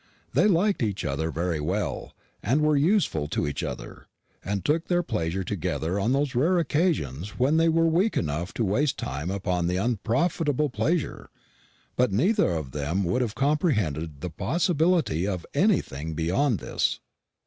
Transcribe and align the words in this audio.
They 0.33 0.47
liked 0.47 0.81
each 0.81 1.05
other 1.05 1.29
very 1.29 1.59
well, 1.59 2.15
and 2.41 2.61
were 2.61 2.75
useful 2.75 3.27
to 3.27 3.45
each 3.47 3.61
other, 3.61 4.07
and 4.43 4.65
took 4.65 4.87
their 4.87 5.03
pleasure 5.03 5.43
together 5.43 5.99
on 5.99 6.11
those 6.11 6.33
rare 6.33 6.57
occasions 6.57 7.37
when 7.37 7.57
they 7.57 7.69
were 7.69 7.85
weak 7.85 8.17
enough 8.17 8.51
to 8.55 8.65
waste 8.65 8.97
time 8.97 9.29
upon 9.29 9.69
unprofitable 9.69 10.71
pleasure; 10.71 11.29
but 11.95 12.11
neither 12.11 12.49
of 12.49 12.71
them 12.71 13.03
would 13.03 13.21
have 13.21 13.35
comprehended 13.35 14.21
the 14.21 14.31
possibility 14.31 15.27
of 15.27 15.45
anything 15.53 16.15
beyond 16.15 16.57
this. 16.57 16.99